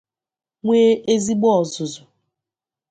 [0.65, 2.03] nwee ezigbo ọzụzụ